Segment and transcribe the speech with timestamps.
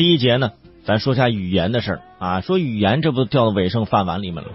[0.00, 0.52] 第一节呢，
[0.86, 2.40] 咱说下语言的事儿啊。
[2.40, 4.48] 说语言，这不掉到尾声饭碗里面了。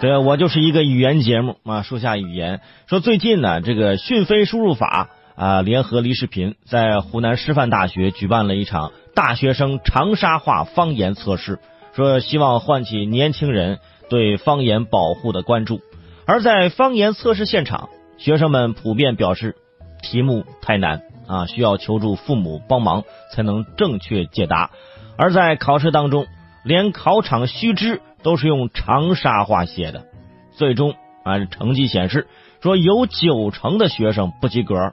[0.00, 1.82] 对，我就是一个语言节目啊。
[1.82, 11.60] 说下语言，说最近呢，这个讯飞输入法啊，联合梨视频在湖南师范大学举办了一场大学生长沙话方言测试，
[11.94, 13.78] 说希望唤起年轻人
[14.10, 15.80] 对方言保护的关注。
[16.26, 19.54] 而在方言测试现场，学生们普遍表示
[20.02, 24.70] 题目太难啊，需要求助父母帮忙才能正确解答。
[25.16, 26.26] 而在考试当中，
[26.64, 30.06] 连考场须知都是用长沙话写的。
[30.52, 32.26] 最终啊，成绩显示
[32.60, 34.90] 说有九成的学生不及格。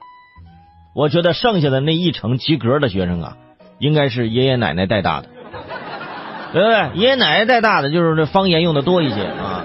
[0.94, 3.36] 我觉得剩下的那一成及格的学生啊，
[3.78, 5.28] 应该是爷爷奶奶带大的，
[6.52, 7.00] 对不对？
[7.00, 9.64] 爷爷奶奶带大的就是这方言用的多一些啊。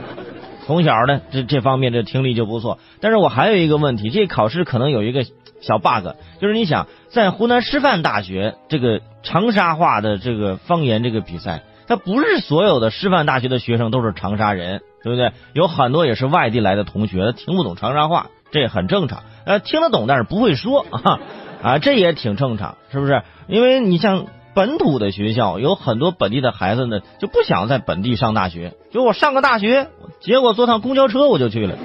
[0.65, 2.79] 从小呢，这这方面这听力就不错。
[2.99, 5.25] 但是我还有一个问题，这考试可能有一个
[5.61, 15.31] 小 bug，就是你想在湖南师范大学这个长沙话的这个方言这个比赛，它不是所有的师范大学的学生都是长沙人，对不对？
[15.53, 19.23] 有很多也是外地来的同学，他听不懂长沙话，这也很正常。
[19.45, 21.19] 呃，听得懂但是不会说啊
[21.63, 23.21] 啊，这也挺正常，是不是？
[23.47, 24.27] 因为你像。
[24.53, 28.73] 本土的学校有很多本地的孩子呢，就不想在本地上大学。
[28.91, 29.87] 就我上个大学，
[30.19, 31.77] 结果坐趟公交车我就去了，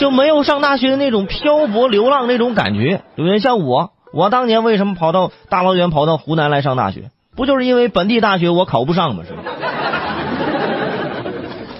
[0.00, 3.38] 就没有上大学的那种漂泊流浪那种感觉，对不对？
[3.38, 7.10] 像我，我当年为什么跑到大老远跑到湖南来上大学？
[7.36, 9.24] 不就是因为本地大学我考不上吗？
[9.28, 9.42] 是吧？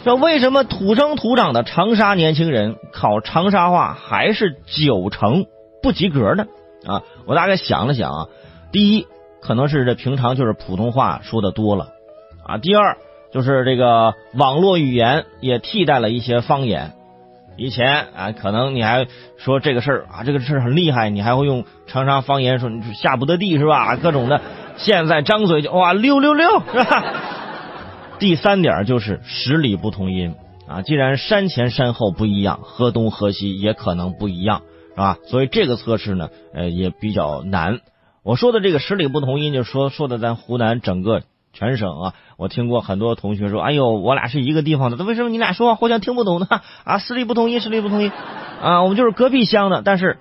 [0.04, 5.46] 这为什么土生土长的长沙年轻人考长沙话还是九成
[5.82, 6.44] 不及格呢？
[6.86, 8.26] 啊，我大概想了想啊，
[8.70, 9.06] 第一。
[9.42, 11.86] 可能是这平常就是普通话说的多了，
[12.44, 12.98] 啊，第二
[13.32, 16.92] 就是这个网络语言也替代了一些方言。
[17.60, 23.96] 以前啊，可能你还说这个事儿啊，这个事儿很厉害，你还会用长沙方言说你下不得地是吧？
[23.96, 24.40] 各种的，
[24.78, 27.04] 现在张嘴就哇六六六是吧？
[28.18, 34.62] 第三点就是十里不同音啊，既然山前山后不一样，河东河西也可能不一样
[34.92, 35.18] 是吧？
[35.26, 37.80] 所以这个测试呢，呃，也比较难。
[38.22, 41.20] 我说的这个十里不同音，就说说的咱湖南整个
[41.52, 42.14] 全省啊。
[42.36, 46.46] 我听过很多同学说：“哎呦，我俩是一个地方的，那为什么你俩说话互相听不懂呢？”
[46.84, 48.10] 啊，十里不同音，十里不同音，
[48.62, 50.18] 啊，我们就是隔壁乡的，但是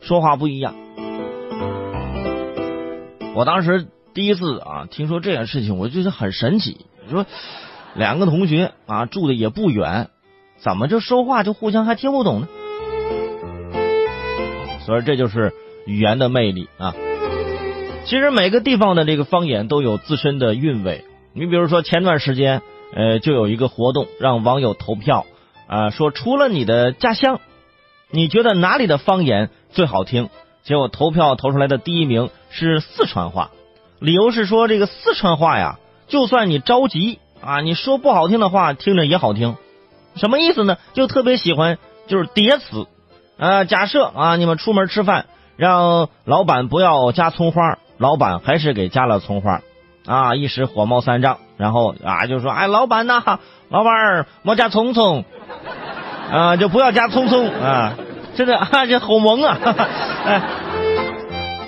[0.00, 0.74] 说话不一样。
[3.34, 6.86] 我当时第一次啊听说这件事情，我就觉得很神奇。
[7.10, 7.26] 说
[7.94, 10.08] 两个同学啊住的也不远，
[10.56, 12.48] 怎么就说话就互相还听不懂呢？
[14.86, 15.52] 所以这就是
[15.86, 16.94] 语言的魅力啊。
[18.06, 21.04] 其实每个地方的这个方言都有自身的韵味。
[21.34, 22.62] 你比如说前段时间，
[22.94, 25.26] 呃，就有一个活动让网友投票，
[25.66, 27.40] 啊，说除了你的家乡，
[28.12, 30.30] 你觉得哪里的方言最好听？
[30.62, 33.50] 结果投票投出来的第一名是四川话，
[33.98, 39.56] 理由是说这个四川话呀，就算你着急啊，你说不好听的话，听着也好听。
[40.14, 40.78] 什么意思呢？
[40.92, 42.86] 就特别喜欢就是叠词，
[43.36, 47.78] 啊，假设啊，你们出门吃饭，让老板不要加葱花。
[47.98, 49.60] 老板还是给加了葱花，
[50.06, 55.24] 啊，一时火冒三丈，然后啊就说：“哎，老板呐，老板儿莫加葱葱，
[56.30, 57.94] 啊，就不要加葱葱啊，
[58.34, 59.58] 真的啊，这好萌啊！”
[60.26, 60.42] 哎，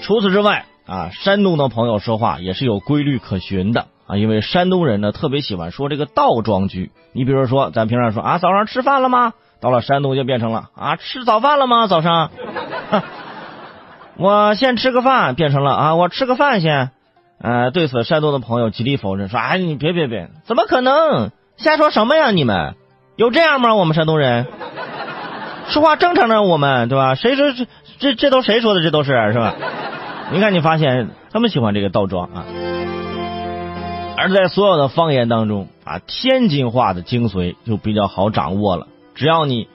[0.02, 6.92] 除此之外啊，山东的朋友说话也是有规律可循的啊，因为山东人呢特别喜欢说这个倒装句。
[7.12, 9.32] 你比如说，咱平常说啊，早上吃饭了吗？
[9.60, 11.86] 到了山东就变成了啊，吃早饭了吗？
[11.88, 12.30] 早上。
[12.90, 13.02] 哈
[14.18, 15.94] 我先吃个饭，变成了啊！
[15.94, 16.90] 我吃个饭先。
[17.40, 21.30] 呃，对此，山东的朋友极力否认，说：“哎，你别别别，怎么可能？
[21.56, 22.32] 瞎说什么呀？
[22.32, 22.74] 你们
[23.14, 23.76] 有这样吗？
[23.76, 24.46] 我们山东人
[25.68, 27.14] 说话正常的，我们对吧？
[27.14, 27.66] 谁说这
[28.00, 28.82] 这这都谁说的？
[28.82, 29.54] 这都是是吧？
[30.32, 32.44] 你看，你发现他们喜欢这个倒装啊。
[34.16, 38.88] 而在所有的方言当中啊，天津话的精髓就比较好掌握了。
[39.14, 39.68] 只要你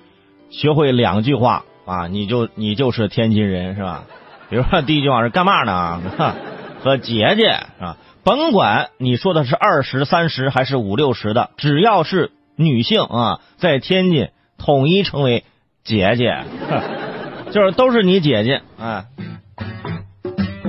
[0.49, 4.03] 学会两句话啊，你就你就是天津人，是吧？
[4.53, 5.99] 比如说，第一句话是干嘛呢？
[6.83, 7.47] 和姐姐
[7.79, 14.29] 啊，甭管你说的是二十三十还是五六十的，只要是女性啊，在天津
[14.59, 15.43] 统一称为
[15.83, 16.43] 姐姐，
[17.49, 19.05] 就是都是你姐姐啊。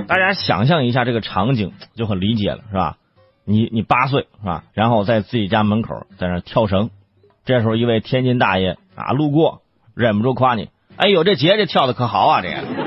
[0.07, 2.97] 大家想象一下这个场景就很理解了，是吧？
[3.45, 4.63] 你你八岁是吧？
[4.73, 6.89] 然后在自己家门口在那跳绳，
[7.45, 9.61] 这时候一位天津大爷啊路过，
[9.93, 12.84] 忍不住夸你：“哎呦，这姐姐跳的可好啊！”这个。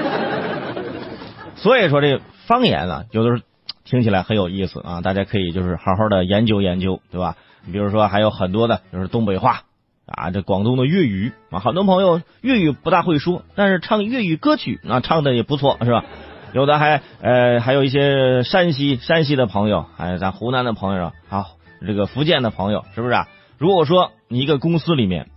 [1.58, 3.42] 所以说，这方言啊，有的时候
[3.84, 7.36] 听起来很有意思啊，大家可以就是好好的研究研究，对吧？
[7.66, 9.62] 你比如说，还有很多的，就是东北话
[10.06, 16.04] 啊，这广东的粤语啊，很多朋友粤语不大会说，但是唱粤语歌曲啊，唱的也不错，是吧？
[16.54, 21.46] 有的还呃还有一些山西山西的朋友，还有咱湖南的朋友，啊
[21.86, 23.28] 这个福建的朋友，是不是啊？
[23.58, 25.28] 如果说你一个公司里面，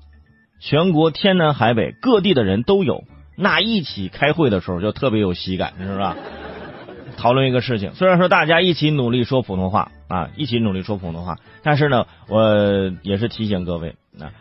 [0.60, 3.04] 全国天南海北各地的人都有，
[3.42, 6.00] 那一起开会的时候就特别有喜感，是不是？
[7.18, 14.32] 讨论一个事情，虽然说大家一起努力说普通话啊，一起努力说普通话，但是呢，我也是提醒各位啊，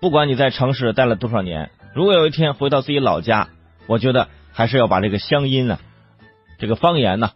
[0.00, 3.48] 不管你在城市待了多少年，如果有一天回到自己老家，
[3.86, 5.78] 我觉得还是要把这个乡音呢，
[6.58, 7.32] 这个方言呢，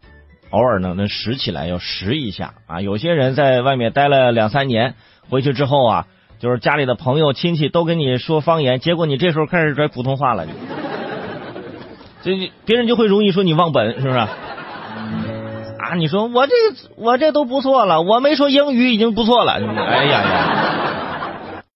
[0.50, 2.80] 偶尔呢能拾起来，要拾一下啊。
[2.80, 4.94] 有些人在外面待了两三年，
[5.28, 6.06] 回去之后啊，
[6.38, 10.46] 就是家里的朋友亲戚都跟你说方言，结果你这时候开始拽普通话了，
[12.64, 14.18] 别人就会容易说你忘本，是不是？
[14.18, 16.52] 啊，你说我这
[16.96, 19.52] 我这都不错了，我没说英语已经不错了。
[19.52, 20.57] 哎呀呀！